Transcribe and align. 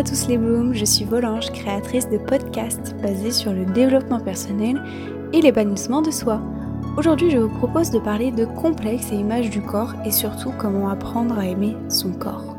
à 0.00 0.02
tous 0.02 0.28
les 0.28 0.38
blooms, 0.38 0.72
je 0.72 0.86
suis 0.86 1.04
Volange, 1.04 1.52
créatrice 1.52 2.08
de 2.08 2.16
podcasts 2.16 2.96
basés 3.02 3.32
sur 3.32 3.52
le 3.52 3.66
développement 3.66 4.18
personnel 4.18 4.82
et 5.34 5.42
l'épanouissement 5.42 6.00
de 6.00 6.10
soi. 6.10 6.40
Aujourd'hui, 6.96 7.30
je 7.30 7.36
vous 7.36 7.54
propose 7.58 7.90
de 7.90 7.98
parler 7.98 8.30
de 8.30 8.46
complexes 8.46 9.12
et 9.12 9.16
images 9.16 9.50
du 9.50 9.60
corps 9.60 9.92
et 10.06 10.10
surtout 10.10 10.52
comment 10.58 10.88
apprendre 10.88 11.38
à 11.38 11.46
aimer 11.46 11.76
son 11.90 12.14
corps. 12.14 12.56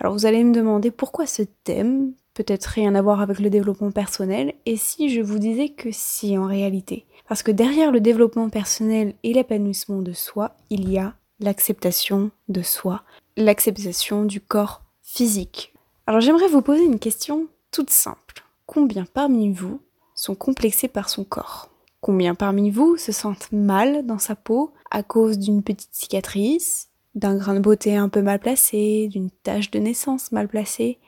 Alors 0.00 0.12
vous 0.12 0.26
allez 0.26 0.42
me 0.42 0.52
demander 0.52 0.90
pourquoi 0.90 1.24
ce 1.26 1.42
thème, 1.62 2.14
peut-être 2.34 2.66
rien 2.66 2.96
à 2.96 3.02
voir 3.02 3.20
avec 3.20 3.38
le 3.38 3.48
développement 3.48 3.92
personnel, 3.92 4.52
et 4.66 4.76
si 4.76 5.08
je 5.08 5.20
vous 5.20 5.38
disais 5.38 5.68
que 5.68 5.90
si 5.92 6.36
en 6.36 6.46
réalité. 6.46 7.06
Parce 7.28 7.44
que 7.44 7.52
derrière 7.52 7.92
le 7.92 8.00
développement 8.00 8.48
personnel 8.48 9.14
et 9.22 9.32
l'épanouissement 9.32 10.02
de 10.02 10.12
soi, 10.12 10.56
il 10.68 10.90
y 10.90 10.98
a 10.98 11.14
l'acceptation 11.38 12.32
de 12.48 12.62
soi, 12.62 13.04
l'acceptation 13.36 14.24
du 14.24 14.40
corps 14.40 14.82
physique, 15.00 15.71
alors 16.06 16.20
j'aimerais 16.20 16.48
vous 16.48 16.62
poser 16.62 16.84
une 16.84 16.98
question 16.98 17.46
toute 17.70 17.90
simple. 17.90 18.44
Combien 18.66 19.04
parmi 19.04 19.52
vous 19.52 19.80
sont 20.14 20.34
complexés 20.34 20.88
par 20.88 21.08
son 21.08 21.24
corps? 21.24 21.68
Combien 22.00 22.34
parmi 22.34 22.70
vous 22.70 22.96
se 22.96 23.12
sentent 23.12 23.50
mal 23.52 24.04
dans 24.04 24.18
sa 24.18 24.34
peau 24.34 24.72
à 24.90 25.02
cause 25.02 25.38
d'une 25.38 25.62
petite 25.62 25.94
cicatrice, 25.94 26.88
d'un 27.14 27.36
grain 27.36 27.54
de 27.54 27.60
beauté 27.60 27.96
un 27.96 28.08
peu 28.08 28.22
mal 28.22 28.40
placé, 28.40 29.08
d'une 29.08 29.30
tache 29.30 29.70
de 29.70 29.78
naissance 29.78 30.32
mal 30.32 30.48
placée, 30.48 30.98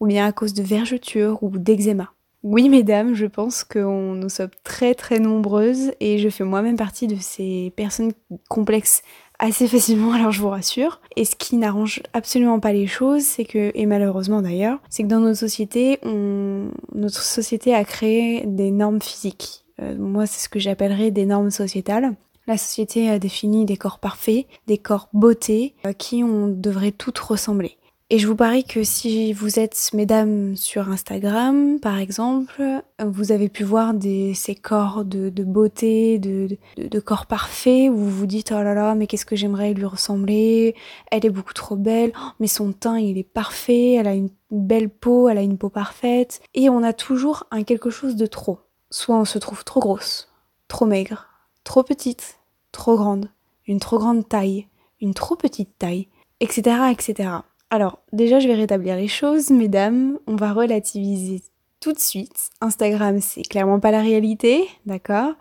ou 0.00 0.06
bien 0.06 0.26
à 0.26 0.32
cause 0.32 0.52
de 0.52 0.62
vergetures 0.62 1.42
ou 1.42 1.50
d'eczéma? 1.56 2.12
Oui, 2.42 2.68
mesdames, 2.68 3.14
je 3.14 3.26
pense 3.26 3.62
que 3.62 3.78
nous 3.78 4.28
sommes 4.28 4.50
très 4.64 4.94
très 4.94 5.20
nombreuses 5.20 5.92
et 6.00 6.18
je 6.18 6.28
fais 6.28 6.42
moi-même 6.42 6.76
partie 6.76 7.06
de 7.06 7.16
ces 7.16 7.72
personnes 7.76 8.12
complexes 8.48 9.02
assez 9.42 9.68
facilement, 9.68 10.12
alors 10.14 10.32
je 10.32 10.40
vous 10.40 10.48
rassure. 10.48 11.00
Et 11.16 11.26
ce 11.26 11.36
qui 11.36 11.56
n'arrange 11.56 12.02
absolument 12.14 12.60
pas 12.60 12.72
les 12.72 12.86
choses, 12.86 13.22
c'est 13.22 13.44
que, 13.44 13.70
et 13.74 13.84
malheureusement 13.84 14.40
d'ailleurs, 14.40 14.78
c'est 14.88 15.02
que 15.02 15.08
dans 15.08 15.20
notre 15.20 15.38
société, 15.38 15.98
on, 16.02 16.70
notre 16.94 17.22
société 17.22 17.74
a 17.74 17.84
créé 17.84 18.44
des 18.46 18.70
normes 18.70 19.02
physiques. 19.02 19.64
Euh, 19.80 19.96
moi, 19.98 20.26
c'est 20.26 20.42
ce 20.42 20.48
que 20.48 20.58
j'appellerais 20.58 21.10
des 21.10 21.26
normes 21.26 21.50
sociétales. 21.50 22.14
La 22.46 22.56
société 22.56 23.08
a 23.08 23.18
défini 23.18 23.66
des 23.66 23.76
corps 23.76 23.98
parfaits, 23.98 24.46
des 24.66 24.78
corps 24.78 25.08
beautés, 25.12 25.74
à 25.84 25.94
qui 25.94 26.24
on 26.24 26.48
devrait 26.48 26.90
toutes 26.90 27.18
ressembler. 27.18 27.76
Et 28.14 28.18
je 28.18 28.26
vous 28.26 28.36
parie 28.36 28.62
que 28.62 28.84
si 28.84 29.32
vous 29.32 29.58
êtes 29.58 29.88
mesdames 29.94 30.54
sur 30.54 30.90
Instagram, 30.90 31.80
par 31.80 31.96
exemple, 31.96 32.62
vous 33.02 33.32
avez 33.32 33.48
pu 33.48 33.64
voir 33.64 33.94
ces 34.34 34.54
corps 34.54 35.06
de, 35.06 35.30
beauté, 35.42 36.18
de, 36.18 37.00
corps 37.00 37.24
parfaits, 37.24 37.88
où 37.88 37.96
vous 37.96 38.10
vous 38.10 38.26
dites 38.26 38.52
oh 38.52 38.62
là 38.62 38.74
là, 38.74 38.94
mais 38.94 39.06
qu'est-ce 39.06 39.24
que 39.24 39.34
j'aimerais 39.34 39.72
lui 39.72 39.86
ressembler, 39.86 40.74
elle 41.10 41.24
est 41.24 41.30
beaucoup 41.30 41.54
trop 41.54 41.74
belle, 41.74 42.12
oh, 42.14 42.28
mais 42.38 42.48
son 42.48 42.74
teint 42.74 42.98
il 42.98 43.16
est 43.16 43.22
parfait, 43.22 43.92
elle 43.92 44.08
a 44.08 44.12
une 44.12 44.28
belle 44.50 44.90
peau, 44.90 45.30
elle 45.30 45.38
a 45.38 45.42
une 45.42 45.56
peau 45.56 45.70
parfaite, 45.70 46.42
et 46.52 46.68
on 46.68 46.82
a 46.82 46.92
toujours 46.92 47.46
quelque 47.66 47.88
chose 47.88 48.16
de 48.16 48.26
trop. 48.26 48.58
Soit 48.90 49.16
on 49.16 49.24
se 49.24 49.38
trouve 49.38 49.64
trop 49.64 49.80
grosse, 49.80 50.28
trop 50.68 50.84
maigre, 50.84 51.28
trop 51.64 51.82
petite, 51.82 52.40
trop 52.72 52.94
grande, 52.94 53.30
une 53.66 53.80
trop 53.80 53.98
grande 53.98 54.28
taille, 54.28 54.66
une 55.00 55.14
trop 55.14 55.34
petite 55.34 55.78
taille, 55.78 56.08
etc. 56.40 56.76
etc. 56.92 57.30
Alors, 57.72 58.00
déjà, 58.12 58.38
je 58.38 58.48
vais 58.48 58.54
rétablir 58.54 58.96
les 58.96 59.08
choses, 59.08 59.48
mesdames. 59.48 60.18
On 60.26 60.36
va 60.36 60.52
relativiser 60.52 61.40
tout 61.80 61.94
de 61.94 61.98
suite. 61.98 62.50
Instagram, 62.60 63.18
c'est 63.22 63.40
clairement 63.40 63.80
pas 63.80 63.90
la 63.90 64.02
réalité, 64.02 64.68
d'accord? 64.84 65.32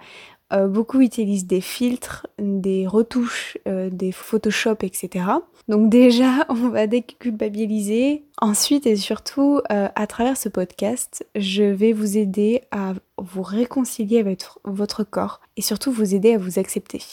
Euh, 0.53 0.69
Beaucoup 0.69 1.01
utilisent 1.01 1.45
des 1.45 1.59
filtres, 1.59 2.27
des 2.39 2.87
retouches, 2.87 3.57
euh, 3.67 3.89
des 3.89 4.13
Photoshop, 4.13 4.77
etc. 4.83 5.25
Donc 5.67 5.89
déjà, 5.89 6.45
on 6.49 6.69
va 6.69 6.87
déculpabiliser. 6.87 8.23
Ensuite 8.39 8.87
et 8.87 8.95
surtout, 8.95 9.59
euh, 9.69 9.89
à 9.93 10.07
travers 10.07 10.37
ce 10.37 10.47
podcast, 10.47 11.27
je 11.35 11.63
vais 11.63 11.91
vous 11.91 12.17
aider 12.17 12.61
à 12.71 12.93
vous 13.17 13.43
réconcilier 13.43 14.19
avec 14.19 14.41
votre 14.63 15.03
corps 15.03 15.41
et 15.57 15.61
surtout 15.61 15.91
vous 15.91 16.15
aider 16.15 16.35
à 16.35 16.37
vous 16.37 16.59
accepter. 16.59 17.03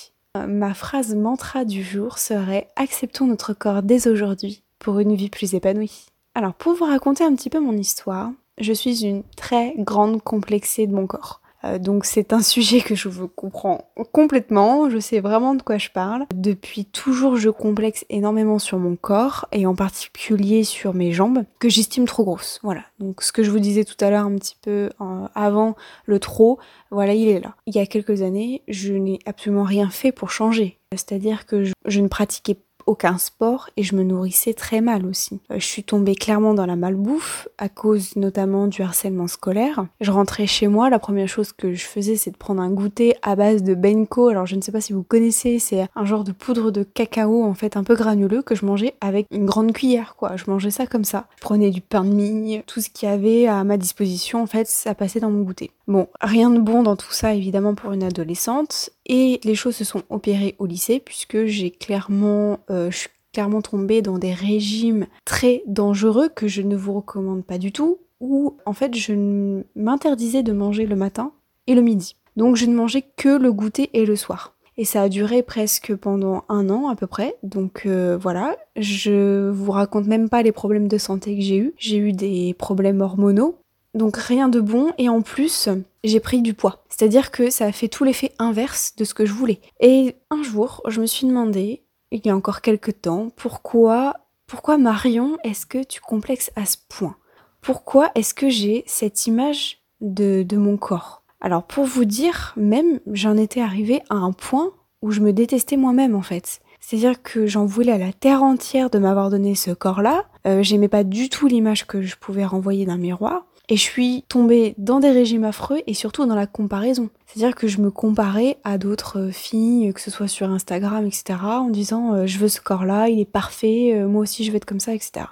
ma 0.46 0.74
phrase 0.74 1.16
mantra 1.16 1.64
du 1.64 1.82
jour 1.82 2.18
serait 2.18 2.68
Acceptons 2.76 3.26
notre 3.26 3.52
corps 3.52 3.82
dès 3.82 4.06
aujourd'hui 4.06 4.62
pour 4.78 4.98
une 4.98 5.14
vie 5.14 5.30
plus 5.30 5.54
épanouie. 5.54 6.06
Alors 6.34 6.54
pour 6.54 6.74
vous 6.74 6.84
raconter 6.84 7.24
un 7.24 7.34
petit 7.34 7.50
peu 7.50 7.60
mon 7.60 7.76
histoire, 7.76 8.30
je 8.60 8.72
suis 8.72 9.04
une 9.04 9.22
très 9.36 9.74
grande 9.78 10.22
complexée 10.22 10.86
de 10.86 10.94
mon 10.94 11.06
corps. 11.06 11.40
Euh, 11.64 11.78
donc 11.78 12.04
c'est 12.04 12.32
un 12.32 12.42
sujet 12.42 12.80
que 12.80 12.94
je 12.94 13.08
vous 13.08 13.28
comprends 13.28 13.90
complètement, 14.12 14.88
je 14.90 14.98
sais 14.98 15.20
vraiment 15.20 15.54
de 15.54 15.62
quoi 15.62 15.78
je 15.78 15.90
parle. 15.90 16.26
Depuis 16.34 16.84
toujours 16.84 17.36
je 17.36 17.50
complexe 17.50 18.04
énormément 18.10 18.58
sur 18.58 18.78
mon 18.78 18.96
corps 18.96 19.48
et 19.52 19.66
en 19.66 19.74
particulier 19.74 20.64
sur 20.64 20.94
mes 20.94 21.12
jambes 21.12 21.42
que 21.58 21.68
j'estime 21.68 22.06
trop 22.06 22.24
grosses. 22.24 22.60
Voilà, 22.62 22.82
donc 22.98 23.22
ce 23.22 23.32
que 23.32 23.42
je 23.42 23.50
vous 23.50 23.58
disais 23.58 23.84
tout 23.84 23.96
à 24.00 24.10
l'heure 24.10 24.26
un 24.26 24.36
petit 24.36 24.56
peu 24.60 24.90
euh, 25.00 25.26
avant 25.34 25.74
le 26.06 26.20
trop, 26.20 26.58
voilà 26.90 27.14
il 27.14 27.28
est 27.28 27.40
là. 27.40 27.54
Il 27.66 27.74
y 27.74 27.80
a 27.80 27.86
quelques 27.86 28.22
années 28.22 28.62
je 28.68 28.92
n'ai 28.92 29.18
absolument 29.26 29.64
rien 29.64 29.90
fait 29.90 30.12
pour 30.12 30.30
changer. 30.30 30.78
C'est-à-dire 30.92 31.44
que 31.46 31.64
je, 31.64 31.72
je 31.84 32.00
ne 32.00 32.08
pratiquais 32.08 32.56
aucun 32.88 33.18
sport 33.18 33.68
et 33.76 33.82
je 33.82 33.94
me 33.94 34.02
nourrissais 34.02 34.54
très 34.54 34.80
mal 34.80 35.04
aussi. 35.04 35.40
Euh, 35.50 35.58
je 35.58 35.66
suis 35.66 35.84
tombée 35.84 36.14
clairement 36.14 36.54
dans 36.54 36.64
la 36.64 36.74
malbouffe 36.74 37.46
à 37.58 37.68
cause 37.68 38.16
notamment 38.16 38.66
du 38.66 38.80
harcèlement 38.82 39.28
scolaire. 39.28 39.86
Je 40.00 40.10
rentrais 40.10 40.46
chez 40.46 40.68
moi, 40.68 40.88
la 40.88 40.98
première 40.98 41.28
chose 41.28 41.52
que 41.52 41.74
je 41.74 41.84
faisais 41.84 42.16
c'est 42.16 42.30
de 42.30 42.36
prendre 42.38 42.62
un 42.62 42.70
goûter 42.70 43.14
à 43.20 43.36
base 43.36 43.62
de 43.62 43.74
Benko. 43.74 44.28
Alors 44.28 44.46
je 44.46 44.56
ne 44.56 44.62
sais 44.62 44.72
pas 44.72 44.80
si 44.80 44.94
vous 44.94 45.02
connaissez, 45.02 45.58
c'est 45.58 45.86
un 45.94 46.04
genre 46.06 46.24
de 46.24 46.32
poudre 46.32 46.70
de 46.70 46.82
cacao 46.82 47.44
en 47.44 47.54
fait 47.54 47.76
un 47.76 47.84
peu 47.84 47.94
granuleux 47.94 48.42
que 48.42 48.54
je 48.54 48.64
mangeais 48.64 48.94
avec 49.02 49.26
une 49.30 49.44
grande 49.44 49.72
cuillère 49.72 50.16
quoi. 50.16 50.36
Je 50.36 50.50
mangeais 50.50 50.70
ça 50.70 50.86
comme 50.86 51.04
ça. 51.04 51.26
Je 51.36 51.42
prenais 51.42 51.70
du 51.70 51.82
pain 51.82 52.04
de 52.04 52.14
mie, 52.14 52.62
tout 52.66 52.80
ce 52.80 52.88
qu'il 52.88 53.06
y 53.08 53.12
avait 53.12 53.46
à 53.46 53.62
ma 53.64 53.76
disposition 53.76 54.42
en 54.42 54.46
fait 54.46 54.66
ça 54.66 54.94
passait 54.94 55.20
dans 55.20 55.30
mon 55.30 55.42
goûter. 55.42 55.70
Bon, 55.88 56.08
rien 56.20 56.50
de 56.50 56.58
bon 56.58 56.82
dans 56.82 56.96
tout 56.96 57.12
ça 57.12 57.34
évidemment 57.34 57.74
pour 57.74 57.92
une 57.92 58.02
adolescente 58.02 58.90
et 59.08 59.40
les 59.44 59.54
choses 59.54 59.76
se 59.76 59.84
sont 59.84 60.02
opérées 60.10 60.54
au 60.58 60.66
lycée 60.66 61.00
puisque 61.00 61.46
j'ai 61.46 61.70
clairement, 61.70 62.60
euh, 62.70 62.90
je 62.90 62.98
suis 62.98 63.08
clairement 63.32 63.62
tombée 63.62 64.02
dans 64.02 64.18
des 64.18 64.32
régimes 64.32 65.06
très 65.24 65.62
dangereux 65.66 66.28
que 66.28 66.48
je 66.48 66.62
ne 66.62 66.76
vous 66.76 66.94
recommande 66.94 67.44
pas 67.44 67.58
du 67.58 67.72
tout, 67.72 67.98
où 68.20 68.56
en 68.66 68.72
fait 68.72 68.94
je 68.94 69.62
m'interdisais 69.76 70.42
de 70.42 70.52
manger 70.52 70.86
le 70.86 70.96
matin 70.96 71.32
et 71.66 71.74
le 71.74 71.82
midi. 71.82 72.16
Donc 72.36 72.56
je 72.56 72.66
ne 72.66 72.74
mangeais 72.74 73.04
que 73.16 73.28
le 73.28 73.52
goûter 73.52 73.90
et 73.92 74.06
le 74.06 74.16
soir. 74.16 74.54
Et 74.76 74.84
ça 74.84 75.02
a 75.02 75.08
duré 75.08 75.42
presque 75.42 75.94
pendant 75.96 76.44
un 76.48 76.70
an 76.70 76.88
à 76.88 76.94
peu 76.94 77.08
près. 77.08 77.34
Donc 77.42 77.82
euh, 77.86 78.16
voilà, 78.16 78.56
je 78.76 79.50
vous 79.50 79.72
raconte 79.72 80.06
même 80.06 80.28
pas 80.28 80.42
les 80.42 80.52
problèmes 80.52 80.86
de 80.86 80.98
santé 80.98 81.34
que 81.34 81.42
j'ai 81.42 81.56
eu. 81.56 81.74
J'ai 81.78 81.96
eu 81.96 82.12
des 82.12 82.54
problèmes 82.54 83.00
hormonaux 83.00 83.56
donc 83.94 84.16
rien 84.16 84.48
de 84.48 84.60
bon 84.60 84.92
et 84.98 85.08
en 85.08 85.22
plus 85.22 85.68
j'ai 86.08 86.20
pris 86.20 86.42
du 86.42 86.54
poids. 86.54 86.84
C'est-à-dire 86.88 87.30
que 87.30 87.50
ça 87.50 87.66
a 87.66 87.72
fait 87.72 87.88
tout 87.88 88.04
l'effet 88.04 88.32
inverse 88.38 88.94
de 88.96 89.04
ce 89.04 89.14
que 89.14 89.26
je 89.26 89.32
voulais. 89.32 89.60
Et 89.80 90.16
un 90.30 90.42
jour, 90.42 90.82
je 90.88 91.00
me 91.00 91.06
suis 91.06 91.26
demandé, 91.26 91.84
il 92.10 92.26
y 92.26 92.30
a 92.30 92.36
encore 92.36 92.60
quelques 92.60 93.02
temps, 93.02 93.28
pourquoi, 93.36 94.14
pourquoi 94.46 94.78
Marion, 94.78 95.38
est-ce 95.44 95.66
que 95.66 95.82
tu 95.82 96.00
complexes 96.00 96.50
à 96.56 96.66
ce 96.66 96.76
point? 96.88 97.16
Pourquoi 97.60 98.10
est-ce 98.14 98.34
que 98.34 98.48
j'ai 98.48 98.84
cette 98.86 99.26
image 99.26 99.78
de, 100.00 100.42
de 100.42 100.56
mon 100.56 100.76
corps? 100.76 101.22
Alors 101.40 101.64
pour 101.64 101.84
vous 101.84 102.04
dire, 102.04 102.54
même 102.56 103.00
j'en 103.12 103.36
étais 103.36 103.60
arrivée 103.60 104.02
à 104.10 104.16
un 104.16 104.32
point 104.32 104.72
où 105.02 105.10
je 105.10 105.20
me 105.20 105.32
détestais 105.32 105.76
moi-même 105.76 106.14
en 106.14 106.22
fait. 106.22 106.60
C'est-à-dire 106.80 107.22
que 107.22 107.46
j'en 107.46 107.66
voulais 107.66 107.92
à 107.92 107.98
la 107.98 108.12
terre 108.12 108.42
entière 108.42 108.90
de 108.90 108.98
m'avoir 108.98 109.30
donné 109.30 109.54
ce 109.54 109.70
corps-là. 109.70 110.24
Euh, 110.46 110.62
j'aimais 110.62 110.88
pas 110.88 111.04
du 111.04 111.28
tout 111.28 111.46
l'image 111.46 111.86
que 111.86 112.02
je 112.02 112.16
pouvais 112.16 112.44
renvoyer 112.44 112.86
d'un 112.86 112.96
miroir. 112.96 113.46
Et 113.70 113.76
je 113.76 113.82
suis 113.82 114.24
tombée 114.28 114.74
dans 114.78 114.98
des 114.98 115.10
régimes 115.10 115.44
affreux 115.44 115.82
et 115.86 115.92
surtout 115.92 116.24
dans 116.24 116.34
la 116.34 116.46
comparaison. 116.46 117.10
C'est-à-dire 117.26 117.54
que 117.54 117.68
je 117.68 117.80
me 117.80 117.90
comparais 117.90 118.56
à 118.64 118.78
d'autres 118.78 119.28
filles, 119.30 119.92
que 119.92 120.00
ce 120.00 120.10
soit 120.10 120.28
sur 120.28 120.48
Instagram, 120.48 121.06
etc., 121.06 121.38
en 121.42 121.68
disant 121.68 122.14
euh, 122.14 122.26
je 122.26 122.38
veux 122.38 122.48
ce 122.48 122.60
corps-là, 122.62 123.08
il 123.08 123.20
est 123.20 123.30
parfait, 123.30 123.92
euh, 123.94 124.08
moi 124.08 124.22
aussi 124.22 124.44
je 124.44 124.50
veux 124.50 124.56
être 124.56 124.64
comme 124.64 124.80
ça, 124.80 124.94
etc. 124.94 125.26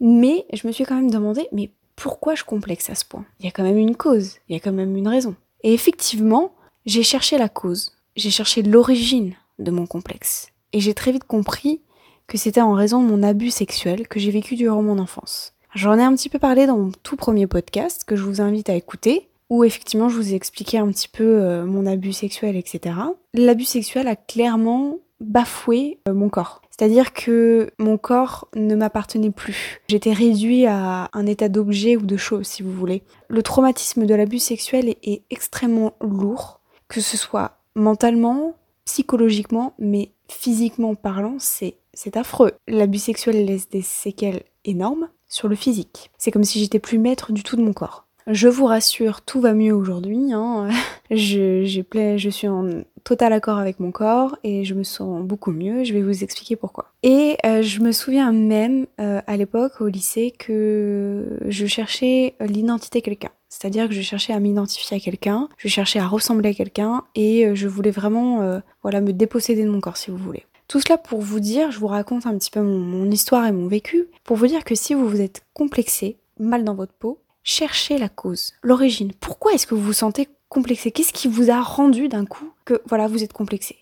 Mais 0.00 0.44
je 0.52 0.66
me 0.66 0.72
suis 0.72 0.84
quand 0.84 0.96
même 0.96 1.10
demandé, 1.10 1.48
mais 1.52 1.70
pourquoi 1.96 2.34
je 2.34 2.44
complexe 2.44 2.90
à 2.90 2.94
ce 2.94 3.04
point? 3.04 3.24
Il 3.40 3.46
y 3.46 3.48
a 3.48 3.52
quand 3.52 3.64
même 3.64 3.78
une 3.78 3.96
cause, 3.96 4.36
il 4.48 4.54
y 4.54 4.56
a 4.56 4.60
quand 4.60 4.72
même 4.72 4.96
une 4.96 5.08
raison. 5.08 5.34
Et 5.64 5.72
effectivement, 5.72 6.52
j'ai 6.84 7.02
cherché 7.02 7.38
la 7.38 7.48
cause, 7.48 7.92
j'ai 8.16 8.30
cherché 8.30 8.62
l'origine 8.62 9.34
de 9.58 9.70
mon 9.70 9.86
complexe. 9.86 10.48
Et 10.72 10.80
j'ai 10.80 10.94
très 10.94 11.10
vite 11.10 11.24
compris 11.24 11.80
que 12.26 12.36
c'était 12.38 12.60
en 12.60 12.74
raison 12.74 13.02
de 13.02 13.08
mon 13.08 13.22
abus 13.22 13.50
sexuel 13.50 14.06
que 14.06 14.20
j'ai 14.20 14.30
vécu 14.30 14.54
durant 14.54 14.82
mon 14.82 14.98
enfance. 14.98 15.54
J'en 15.74 15.98
ai 15.98 16.02
un 16.02 16.14
petit 16.14 16.28
peu 16.28 16.38
parlé 16.38 16.66
dans 16.66 16.78
mon 16.78 16.92
tout 17.02 17.16
premier 17.16 17.46
podcast 17.46 18.04
que 18.04 18.16
je 18.16 18.22
vous 18.22 18.40
invite 18.40 18.70
à 18.70 18.74
écouter, 18.74 19.28
où 19.50 19.64
effectivement 19.64 20.08
je 20.08 20.16
vous 20.16 20.32
ai 20.32 20.34
expliqué 20.34 20.78
un 20.78 20.88
petit 20.88 21.08
peu 21.08 21.24
euh, 21.24 21.66
mon 21.66 21.86
abus 21.86 22.12
sexuel, 22.14 22.56
etc. 22.56 22.96
L'abus 23.34 23.64
sexuel 23.64 24.08
a 24.08 24.16
clairement 24.16 24.98
bafoué 25.20 25.98
euh, 26.08 26.14
mon 26.14 26.30
corps. 26.30 26.62
C'est-à-dire 26.70 27.12
que 27.12 27.70
mon 27.78 27.98
corps 27.98 28.48
ne 28.54 28.74
m'appartenait 28.76 29.30
plus. 29.30 29.80
J'étais 29.88 30.12
réduit 30.12 30.64
à 30.66 31.10
un 31.12 31.26
état 31.26 31.48
d'objet 31.48 31.96
ou 31.96 32.02
de 32.02 32.16
chose, 32.16 32.46
si 32.46 32.62
vous 32.62 32.72
voulez. 32.72 33.02
Le 33.28 33.42
traumatisme 33.42 34.06
de 34.06 34.14
l'abus 34.14 34.38
sexuel 34.38 34.94
est 35.02 35.22
extrêmement 35.28 35.94
lourd, 36.00 36.60
que 36.88 37.00
ce 37.00 37.16
soit 37.16 37.58
mentalement, 37.74 38.54
psychologiquement, 38.84 39.74
mais 39.78 40.12
physiquement 40.30 40.94
parlant, 40.94 41.36
c'est 41.38 41.76
affreux. 42.14 42.52
L'abus 42.68 42.98
sexuel 42.98 43.44
laisse 43.44 43.68
des 43.68 43.82
séquelles 43.82 44.44
énormes 44.64 45.08
sur 45.28 45.48
le 45.48 45.56
physique. 45.56 46.10
C'est 46.18 46.30
comme 46.30 46.44
si 46.44 46.58
j'étais 46.58 46.78
plus 46.78 46.98
maître 46.98 47.32
du 47.32 47.42
tout 47.42 47.56
de 47.56 47.62
mon 47.62 47.72
corps. 47.72 48.08
Je 48.30 48.48
vous 48.48 48.66
rassure, 48.66 49.22
tout 49.22 49.40
va 49.40 49.54
mieux 49.54 49.72
aujourd'hui. 49.72 50.32
Hein. 50.32 50.68
Je, 51.10 51.64
je 51.64 52.28
suis 52.28 52.48
en 52.48 52.68
total 53.02 53.32
accord 53.32 53.56
avec 53.56 53.80
mon 53.80 53.90
corps 53.90 54.36
et 54.44 54.66
je 54.66 54.74
me 54.74 54.82
sens 54.82 55.24
beaucoup 55.24 55.50
mieux. 55.50 55.82
Je 55.82 55.94
vais 55.94 56.02
vous 56.02 56.22
expliquer 56.22 56.54
pourquoi. 56.54 56.92
Et 57.02 57.38
euh, 57.46 57.62
je 57.62 57.80
me 57.80 57.92
souviens 57.92 58.30
même 58.30 58.86
euh, 59.00 59.22
à 59.26 59.38
l'époque 59.38 59.80
au 59.80 59.86
lycée 59.86 60.34
que 60.38 61.38
je 61.46 61.64
cherchais 61.64 62.34
l'identité 62.40 62.98
de 62.98 63.04
quelqu'un. 63.06 63.30
C'est-à-dire 63.48 63.88
que 63.88 63.94
je 63.94 64.02
cherchais 64.02 64.34
à 64.34 64.40
m'identifier 64.40 64.98
à 64.98 65.00
quelqu'un, 65.00 65.48
je 65.56 65.68
cherchais 65.68 65.98
à 65.98 66.06
ressembler 66.06 66.50
à 66.50 66.52
quelqu'un 66.52 67.04
et 67.14 67.46
euh, 67.46 67.54
je 67.54 67.66
voulais 67.66 67.90
vraiment 67.90 68.60
voilà, 68.82 69.00
me 69.00 69.14
déposséder 69.14 69.64
de 69.64 69.70
mon 69.70 69.80
corps 69.80 69.96
si 69.96 70.10
vous 70.10 70.18
voulez. 70.18 70.44
Tout 70.68 70.80
cela 70.80 70.98
pour 70.98 71.22
vous 71.22 71.40
dire, 71.40 71.70
je 71.70 71.78
vous 71.78 71.86
raconte 71.86 72.26
un 72.26 72.36
petit 72.36 72.50
peu 72.50 72.60
mon, 72.60 73.10
histoire 73.10 73.46
et 73.46 73.52
mon 73.52 73.68
vécu, 73.68 74.06
pour 74.22 74.36
vous 74.36 74.46
dire 74.46 74.64
que 74.64 74.74
si 74.74 74.92
vous 74.92 75.08
vous 75.08 75.22
êtes 75.22 75.42
complexé, 75.54 76.18
mal 76.38 76.62
dans 76.62 76.74
votre 76.74 76.92
peau, 76.92 77.18
cherchez 77.42 77.96
la 77.96 78.10
cause, 78.10 78.52
l'origine. 78.62 79.12
Pourquoi 79.18 79.54
est-ce 79.54 79.66
que 79.66 79.74
vous 79.74 79.80
vous 79.80 79.92
sentez 79.94 80.28
complexé? 80.50 80.90
Qu'est-ce 80.90 81.14
qui 81.14 81.26
vous 81.26 81.50
a 81.50 81.62
rendu 81.62 82.08
d'un 82.08 82.26
coup 82.26 82.52
que 82.66 82.82
voilà, 82.84 83.08
vous 83.08 83.24
êtes 83.24 83.32
complexé? 83.32 83.76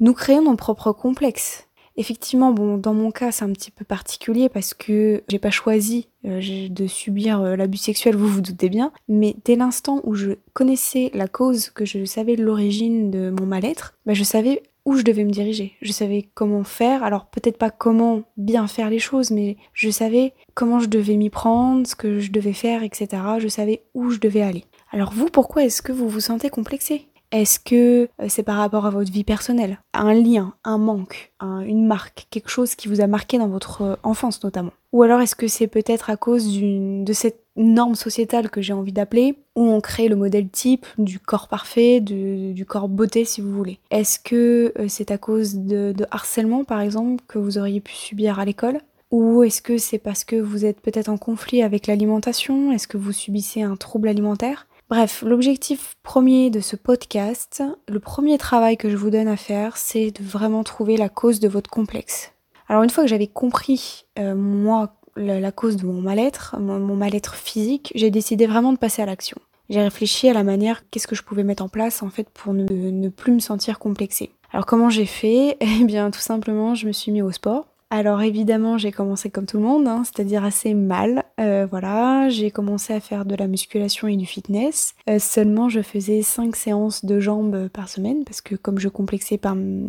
Nous 0.00 0.14
créons 0.14 0.42
nos 0.42 0.56
propres 0.56 0.90
complexes. 0.90 1.68
Effectivement, 1.96 2.52
bon, 2.52 2.76
dans 2.76 2.94
mon 2.94 3.12
cas, 3.12 3.30
c'est 3.30 3.44
un 3.44 3.52
petit 3.52 3.70
peu 3.70 3.84
particulier 3.84 4.48
parce 4.48 4.74
que 4.74 5.22
j'ai 5.28 5.38
pas 5.38 5.50
choisi 5.50 6.08
euh, 6.24 6.68
de 6.68 6.86
subir 6.88 7.40
euh, 7.40 7.54
l'abus 7.54 7.76
sexuel, 7.76 8.16
vous 8.16 8.28
vous 8.28 8.40
doutez 8.40 8.68
bien. 8.68 8.92
Mais 9.08 9.36
dès 9.44 9.54
l'instant 9.54 10.00
où 10.02 10.14
je 10.14 10.32
connaissais 10.54 11.12
la 11.14 11.28
cause, 11.28 11.70
que 11.70 11.84
je 11.84 12.04
savais 12.04 12.34
l'origine 12.34 13.10
de 13.12 13.30
mon 13.30 13.46
mal-être, 13.46 13.94
bah, 14.06 14.14
je 14.14 14.24
savais 14.24 14.62
où 14.84 14.96
je 14.96 15.02
devais 15.02 15.24
me 15.24 15.30
diriger. 15.30 15.74
Je 15.80 15.92
savais 15.92 16.28
comment 16.34 16.64
faire, 16.64 17.04
alors 17.04 17.26
peut-être 17.26 17.58
pas 17.58 17.70
comment 17.70 18.22
bien 18.36 18.66
faire 18.66 18.90
les 18.90 18.98
choses, 18.98 19.30
mais 19.30 19.56
je 19.72 19.90
savais 19.90 20.34
comment 20.54 20.80
je 20.80 20.88
devais 20.88 21.16
m'y 21.16 21.30
prendre, 21.30 21.86
ce 21.86 21.94
que 21.94 22.18
je 22.18 22.32
devais 22.32 22.52
faire, 22.52 22.82
etc. 22.82 23.08
Je 23.38 23.48
savais 23.48 23.82
où 23.94 24.10
je 24.10 24.18
devais 24.18 24.42
aller. 24.42 24.64
Alors 24.90 25.12
vous, 25.12 25.26
pourquoi 25.26 25.64
est-ce 25.64 25.82
que 25.82 25.92
vous 25.92 26.08
vous 26.08 26.20
sentez 26.20 26.50
complexé? 26.50 27.08
Est-ce 27.32 27.58
que 27.58 28.08
euh, 28.20 28.26
c'est 28.28 28.42
par 28.42 28.56
rapport 28.56 28.84
à 28.84 28.90
votre 28.90 29.10
vie 29.10 29.24
personnelle? 29.24 29.80
Un 29.94 30.12
lien, 30.12 30.54
un 30.64 30.76
manque, 30.76 31.32
une 31.40 31.86
marque, 31.86 32.26
quelque 32.30 32.50
chose 32.50 32.74
qui 32.74 32.88
vous 32.88 33.00
a 33.00 33.06
marqué 33.06 33.38
dans 33.38 33.48
votre 33.48 33.82
euh, 33.82 33.96
enfance 34.02 34.44
notamment? 34.44 34.72
Ou 34.92 35.02
alors 35.02 35.22
est-ce 35.22 35.34
que 35.34 35.48
c'est 35.48 35.66
peut-être 35.66 36.10
à 36.10 36.16
cause 36.16 36.46
de 36.60 37.12
cette 37.14 37.41
norme 37.56 37.94
sociétale 37.94 38.50
que 38.50 38.62
j'ai 38.62 38.72
envie 38.72 38.92
d'appeler, 38.92 39.36
où 39.56 39.62
on 39.62 39.80
crée 39.80 40.08
le 40.08 40.16
modèle 40.16 40.48
type 40.48 40.86
du 40.98 41.18
corps 41.18 41.48
parfait, 41.48 42.00
du 42.00 42.64
corps 42.66 42.88
beauté 42.88 43.24
si 43.24 43.40
vous 43.40 43.52
voulez. 43.52 43.78
Est-ce 43.90 44.18
que 44.18 44.72
euh, 44.78 44.86
c'est 44.88 45.10
à 45.10 45.18
cause 45.18 45.56
de, 45.56 45.94
harcèlement 46.10 46.64
par 46.64 46.80
exemple 46.80 47.22
que 47.28 47.38
vous 47.38 47.58
auriez 47.58 47.80
pu 47.80 47.94
subir 47.94 48.38
à 48.38 48.44
l'école? 48.44 48.80
Ou 49.10 49.42
est-ce 49.42 49.60
que 49.60 49.76
c'est 49.76 49.98
parce 49.98 50.24
que 50.24 50.36
vous 50.36 50.64
êtes 50.64 50.80
peut-être 50.80 51.10
en 51.10 51.18
conflit 51.18 51.62
avec 51.62 51.86
l'alimentation? 51.86 52.72
Est-ce 52.72 52.88
que 52.88 52.96
vous 52.96 53.12
subissez 53.12 53.60
un 53.60 53.76
trouble 53.76 54.08
alimentaire? 54.08 54.66
Bref, 54.88 55.22
l'objectif 55.26 55.96
premier 56.02 56.50
de 56.50 56.60
ce 56.60 56.76
podcast, 56.76 57.62
le 57.88 58.00
premier 58.00 58.38
travail 58.38 58.76
que 58.76 58.90
je 58.90 58.96
vous 58.96 59.10
donne 59.10 59.28
à 59.28 59.36
faire, 59.36 59.76
c'est 59.76 60.10
de 60.10 60.22
vraiment 60.22 60.64
trouver 60.64 60.96
la 60.96 61.08
cause 61.08 61.40
de 61.40 61.48
votre 61.48 61.70
complexe. 61.70 62.32
Alors 62.68 62.82
une 62.82 62.90
fois 62.90 63.04
que 63.04 63.10
j'avais 63.10 63.26
compris, 63.26 64.06
euh, 64.18 64.34
moi, 64.34 64.96
la, 65.16 65.52
cause 65.52 65.76
de 65.76 65.86
mon 65.86 66.00
mal-être, 66.00 66.56
mon, 66.58 66.96
mal-être 66.96 67.34
physique, 67.34 67.92
j'ai 67.94 68.10
décidé 68.10 68.46
vraiment 68.46 68.72
de 68.72 68.78
passer 68.78 69.02
à 69.02 69.06
l'action. 69.06 69.38
J'ai 69.68 69.80
réfléchi 69.80 70.28
à 70.28 70.32
la 70.32 70.42
manière 70.42 70.88
qu'est-ce 70.90 71.06
que 71.06 71.14
je 71.14 71.22
pouvais 71.22 71.44
mettre 71.44 71.62
en 71.62 71.68
place 71.68 72.02
en 72.02 72.10
fait 72.10 72.28
pour 72.30 72.52
ne, 72.52 73.08
plus 73.08 73.32
me 73.32 73.40
sentir 73.40 73.78
complexée. 73.78 74.30
Alors 74.52 74.66
comment 74.66 74.90
j'ai 74.90 75.06
fait? 75.06 75.56
Eh 75.60 75.84
bien 75.84 76.10
tout 76.10 76.20
simplement 76.20 76.74
je 76.74 76.86
me 76.86 76.92
suis 76.92 77.12
mis 77.12 77.22
au 77.22 77.32
sport. 77.32 77.66
Alors 77.94 78.22
évidemment, 78.22 78.78
j'ai 78.78 78.90
commencé 78.90 79.28
comme 79.28 79.44
tout 79.44 79.58
le 79.58 79.64
monde, 79.64 79.86
hein, 79.86 80.02
c'est-à-dire 80.02 80.46
assez 80.46 80.72
mal. 80.72 81.24
Euh, 81.38 81.66
voilà, 81.68 82.30
j'ai 82.30 82.50
commencé 82.50 82.94
à 82.94 83.00
faire 83.00 83.26
de 83.26 83.34
la 83.34 83.46
musculation 83.46 84.08
et 84.08 84.16
du 84.16 84.24
fitness. 84.24 84.94
Euh, 85.10 85.18
seulement, 85.18 85.68
je 85.68 85.82
faisais 85.82 86.22
5 86.22 86.56
séances 86.56 87.04
de 87.04 87.20
jambes 87.20 87.68
par 87.68 87.90
semaine 87.90 88.24
parce 88.24 88.40
que 88.40 88.54
comme 88.54 88.78
je 88.78 88.88
complexais 88.88 89.38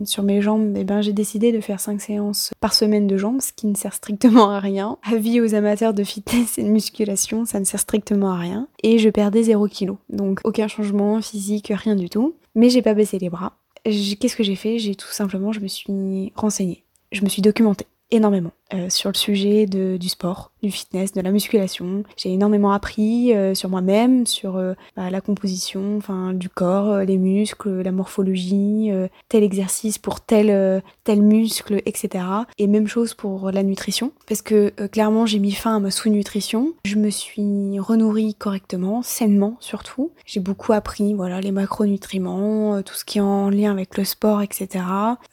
sur 0.04 0.24
mes 0.24 0.42
jambes, 0.42 0.74
eh 0.76 0.84
ben, 0.84 1.00
j'ai 1.00 1.14
décidé 1.14 1.54
de 1.54 1.62
faire 1.62 1.80
5 1.80 2.02
séances 2.02 2.52
par 2.60 2.74
semaine 2.74 3.08
de 3.08 3.16
jambes, 3.16 3.40
ce 3.40 3.54
qui 3.54 3.68
ne 3.68 3.76
sert 3.76 3.94
strictement 3.94 4.50
à 4.50 4.60
rien. 4.60 4.98
Avis 5.10 5.40
aux 5.40 5.56
amateurs 5.56 5.94
de 5.94 6.04
fitness 6.04 6.58
et 6.58 6.64
de 6.64 6.68
musculation, 6.68 7.46
ça 7.46 7.62
ne 7.62 7.66
sert 7.66 7.80
strictement 7.80 8.34
à 8.34 8.38
rien. 8.38 8.68
Et 8.84 9.00
je 9.00 9.08
perdais 9.08 9.44
0 9.44 9.70
kg. 9.70 9.94
Donc 10.10 10.42
aucun 10.44 10.68
changement 10.68 11.22
physique, 11.22 11.72
rien 11.74 11.96
du 11.96 12.10
tout. 12.10 12.36
Mais 12.54 12.70
j'ai 12.70 12.82
pas 12.82 12.96
baissé 12.96 13.18
les 13.18 13.30
bras. 13.30 13.54
Qu'est-ce 13.86 14.36
que 14.36 14.44
j'ai 14.44 14.58
fait? 14.58 14.78
J'ai 14.78 14.96
tout 14.96 15.08
simplement, 15.08 15.54
je 15.54 15.62
me 15.62 15.68
suis 15.68 16.34
renseignée. 16.36 16.84
Je 17.13 17.24
me 17.24 17.30
suis 17.30 17.44
documentée 17.44 17.86
énormément 18.10 18.51
euh, 18.74 18.90
sur 18.90 19.12
le 19.12 19.16
sujet 19.16 19.66
de, 19.68 19.98
du 19.98 20.10
sport, 20.10 20.52
du 20.64 20.72
fitness, 20.72 21.14
de 21.14 21.22
la 21.22 21.31
musculation. 21.31 22.04
J'ai 22.18 22.31
énormément 22.34 22.72
appris 22.72 23.34
euh, 23.34 23.54
sur 23.54 23.70
moi-même, 23.70 24.25
sur 24.25 24.56
euh, 24.56 24.74
bah, 24.96 25.12
la 25.12 25.22
composition 25.22 25.98
enfin, 25.98 26.34
du 26.34 26.50
corps, 26.50 27.00
les 27.00 27.18
muscles, 27.18 27.81
la 27.81 27.92
morphologie, 27.92 28.90
tel 29.30 29.44
exercice 29.44 29.98
pour 29.98 30.22
tel, 30.22 30.81
tel 31.04 31.22
muscle, 31.22 31.81
etc. 31.86 32.25
Et 32.58 32.68
même 32.68 32.88
chose 32.88 33.14
pour 33.14 33.52
la 33.52 33.64
nutrition, 33.64 34.12
parce 34.28 34.42
que 34.42 34.70
clairement 34.88 35.26
j'ai 35.26 35.40
mis 35.40 35.52
fin 35.52 35.76
à 35.76 35.80
ma 35.80 35.92
sous-nutrition. 35.92 36.74
Je 36.86 36.96
me 36.96 37.10
suis 37.10 37.80
renourrie 37.80 38.34
correctement, 38.34 39.02
sainement 39.04 39.58
surtout. 39.60 40.12
J'ai 40.26 40.40
beaucoup 40.40 40.74
appris, 40.74 41.14
voilà, 41.14 41.42
les 41.42 41.52
macronutriments, 41.52 42.81
tout 42.81 42.96
ce 42.96 43.06
qui 43.06 43.19
est 43.19 43.22
en 43.22 43.50
lien 43.50 43.72
avec 43.72 43.98
le 43.98 44.04
sport, 44.04 44.42
etc. 44.42 44.86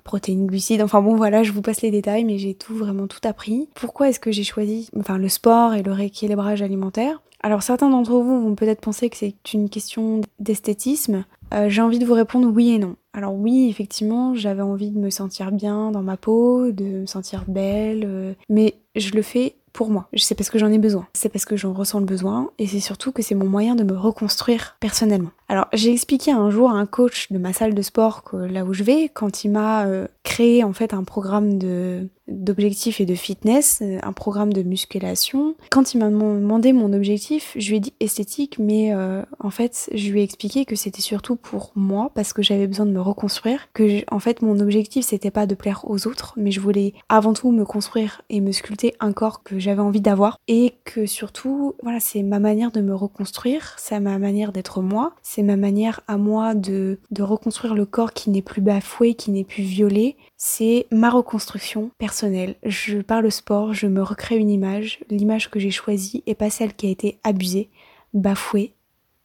Protéines, 0.04 0.46
glucides, 0.46 0.82
enfin 0.82 1.00
bon 1.00 1.16
voilà, 1.16 1.42
je 1.42 1.52
vous 1.52 1.62
passe 1.62 1.82
les 1.82 1.90
détails, 1.90 2.24
mais 2.24 2.38
j'ai 2.38 2.54
tout 2.54 2.74
vraiment 2.74 3.06
tout 3.06 3.18
appris. 3.22 3.29
Pourquoi 3.74 4.08
est-ce 4.08 4.20
que 4.20 4.32
j'ai 4.32 4.44
choisi 4.44 4.88
enfin, 4.98 5.18
le 5.18 5.28
sport 5.28 5.74
et 5.74 5.82
le 5.82 5.92
rééquilibrage 5.92 6.62
alimentaire 6.62 7.20
alors 7.42 7.62
certains 7.62 7.88
d'entre 7.88 8.12
vous 8.12 8.42
vont 8.42 8.54
peut-être 8.54 8.82
penser 8.82 9.08
que 9.08 9.16
c'est 9.16 9.34
une 9.54 9.70
question 9.70 10.20
d'esthétisme. 10.40 11.24
Euh, 11.54 11.70
j'ai 11.70 11.80
envie 11.80 11.98
de 11.98 12.04
vous 12.04 12.12
répondre 12.12 12.46
oui 12.54 12.72
et 12.72 12.78
non. 12.78 12.96
Alors 13.12 13.34
oui, 13.34 13.68
effectivement, 13.68 14.34
j'avais 14.34 14.62
envie 14.62 14.90
de 14.90 14.98
me 14.98 15.10
sentir 15.10 15.50
bien 15.50 15.90
dans 15.90 16.02
ma 16.02 16.16
peau, 16.16 16.70
de 16.70 16.84
me 16.84 17.06
sentir 17.06 17.44
belle, 17.48 18.04
euh, 18.04 18.34
mais 18.48 18.74
je 18.94 19.12
le 19.12 19.22
fais 19.22 19.56
pour 19.72 19.90
moi. 19.90 20.08
C'est 20.14 20.34
parce 20.34 20.50
que 20.50 20.58
j'en 20.58 20.70
ai 20.70 20.78
besoin. 20.78 21.06
C'est 21.12 21.28
parce 21.28 21.44
que 21.44 21.56
j'en 21.56 21.72
ressens 21.72 22.00
le 22.00 22.06
besoin 22.06 22.50
et 22.58 22.66
c'est 22.66 22.80
surtout 22.80 23.12
que 23.12 23.22
c'est 23.22 23.34
mon 23.34 23.48
moyen 23.48 23.74
de 23.74 23.84
me 23.84 23.96
reconstruire 23.96 24.76
personnellement. 24.80 25.30
Alors 25.50 25.66
j'ai 25.72 25.90
expliqué 25.90 26.30
un 26.30 26.48
jour 26.48 26.70
à 26.70 26.74
un 26.74 26.86
coach 26.86 27.32
de 27.32 27.38
ma 27.38 27.52
salle 27.52 27.74
de 27.74 27.82
sport 27.82 28.22
là 28.32 28.64
où 28.64 28.72
je 28.72 28.84
vais 28.84 29.08
quand 29.08 29.42
il 29.42 29.50
m'a 29.50 29.84
euh, 29.84 30.06
créé 30.22 30.62
en 30.62 30.72
fait 30.72 30.94
un 30.94 31.02
programme 31.02 31.58
de 31.58 32.08
d'objectifs 32.30 33.00
et 33.00 33.06
de 33.06 33.14
fitness, 33.14 33.80
euh, 33.82 33.98
un 34.02 34.12
programme 34.12 34.52
de 34.52 34.62
musculation. 34.62 35.54
Quand 35.70 35.94
il 35.94 35.98
m'a 35.98 36.08
demandé 36.08 36.72
mon 36.72 36.92
objectif, 36.92 37.54
je 37.56 37.70
lui 37.70 37.76
ai 37.76 37.80
dit 37.80 37.92
esthétique, 38.00 38.58
mais 38.58 38.94
euh, 38.94 39.22
en 39.40 39.50
fait, 39.50 39.90
je 39.92 40.10
lui 40.10 40.20
ai 40.20 40.22
expliqué 40.22 40.64
que 40.64 40.76
c'était 40.76 41.02
surtout 41.02 41.36
pour 41.36 41.72
moi 41.74 42.10
parce 42.14 42.32
que 42.32 42.42
j'avais 42.42 42.66
besoin 42.66 42.86
de 42.86 42.92
me 42.92 43.00
reconstruire, 43.00 43.68
que 43.74 44.04
en 44.12 44.20
fait 44.20 44.42
mon 44.42 44.60
objectif 44.60 45.06
c'était 45.06 45.30
pas 45.30 45.46
de 45.46 45.54
plaire 45.54 45.84
aux 45.88 46.06
autres, 46.06 46.34
mais 46.36 46.50
je 46.50 46.60
voulais 46.60 46.94
avant 47.08 47.32
tout 47.32 47.50
me 47.50 47.64
construire 47.64 48.22
et 48.30 48.40
me 48.40 48.52
sculpter 48.52 48.94
un 49.00 49.12
corps 49.12 49.42
que 49.42 49.58
j'avais 49.58 49.82
envie 49.82 50.00
d'avoir 50.00 50.38
et 50.48 50.74
que 50.84 51.06
surtout, 51.06 51.74
voilà, 51.82 52.00
c'est 52.00 52.22
ma 52.22 52.38
manière 52.38 52.70
de 52.70 52.80
me 52.80 52.94
reconstruire, 52.94 53.74
c'est 53.76 53.98
ma 54.00 54.18
manière 54.18 54.52
d'être 54.52 54.82
moi, 54.82 55.14
ma 55.42 55.56
manière 55.56 56.00
à 56.08 56.16
moi 56.16 56.54
de, 56.54 56.98
reconstruire 57.18 57.74
le 57.74 57.86
corps 57.86 58.12
qui 58.12 58.30
n'est 58.30 58.42
plus 58.42 58.60
bafoué, 58.60 59.14
qui 59.14 59.30
n'est 59.30 59.44
plus 59.44 59.62
violé, 59.62 60.16
c'est 60.36 60.86
ma 60.90 61.10
reconstruction 61.10 61.90
personnelle. 61.98 62.56
Je 62.64 62.98
parle 62.98 63.30
sport, 63.30 63.74
je 63.74 63.86
me 63.86 64.02
recrée 64.02 64.36
une 64.36 64.50
image, 64.50 65.00
l'image 65.10 65.50
que 65.50 65.58
j'ai 65.58 65.70
choisie 65.70 66.22
et 66.26 66.34
pas 66.34 66.50
celle 66.50 66.74
qui 66.74 66.86
a 66.86 66.90
été 66.90 67.18
abusée, 67.24 67.70
bafouée 68.14 68.74